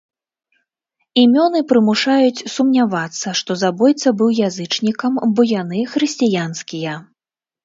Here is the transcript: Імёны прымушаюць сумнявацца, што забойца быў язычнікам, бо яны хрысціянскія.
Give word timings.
Імёны 1.23 1.59
прымушаюць 1.71 2.45
сумнявацца, 2.53 3.27
што 3.41 3.51
забойца 3.65 4.15
быў 4.23 4.29
язычнікам, 4.49 5.13
бо 5.35 5.41
яны 5.61 5.79
хрысціянскія. 5.95 6.93